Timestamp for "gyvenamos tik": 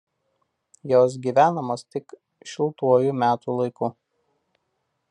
1.27-2.17